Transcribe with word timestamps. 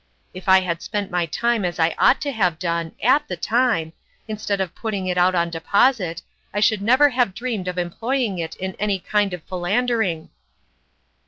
If 0.33 0.49
I 0.49 0.61
had 0.61 0.81
spent 0.81 1.11
my 1.11 1.27
time 1.27 1.63
as 1.63 1.77
I 1.79 1.93
ought 1.99 2.19
to 2.21 2.31
have 2.31 2.57
done 2.57 2.93
at 3.03 3.27
the 3.27 3.37
time, 3.37 3.93
instead 4.27 4.59
of 4.59 4.73
putting 4.73 5.05
it 5.05 5.15
out 5.15 5.35
on 5.35 5.51
deposit 5.51 6.23
I 6.55 6.59
should 6.59 6.81
never 6.81 7.09
have 7.09 7.35
dreamed 7.35 7.67
of 7.67 7.77
employing 7.77 8.39
it 8.39 8.55
in 8.55 8.73
any 8.79 8.97
kind 8.97 9.31
of 9.31 9.43
philander 9.43 10.01
ing!" 10.01 10.29